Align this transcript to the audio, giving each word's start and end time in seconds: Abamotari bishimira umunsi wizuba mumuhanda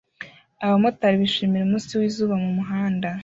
Abamotari 0.63 1.15
bishimira 1.21 1.63
umunsi 1.65 1.93
wizuba 1.99 2.35
mumuhanda 2.43 3.09